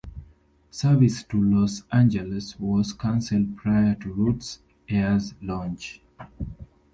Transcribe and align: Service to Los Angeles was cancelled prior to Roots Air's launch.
Service 0.71 1.21
to 1.21 1.39
Los 1.39 1.83
Angeles 1.91 2.59
was 2.59 2.91
cancelled 2.91 3.55
prior 3.55 3.93
to 3.93 4.11
Roots 4.11 4.57
Air's 4.89 5.35
launch. 5.43 6.01